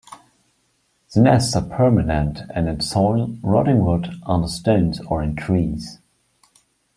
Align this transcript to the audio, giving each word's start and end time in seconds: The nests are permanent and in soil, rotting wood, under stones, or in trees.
The 1.13 1.21
nests 1.21 1.55
are 1.55 1.61
permanent 1.61 2.39
and 2.55 2.67
in 2.67 2.79
soil, 2.79 3.37
rotting 3.43 3.85
wood, 3.85 4.09
under 4.25 4.47
stones, 4.47 4.99
or 4.99 5.21
in 5.21 5.35
trees. 5.35 5.99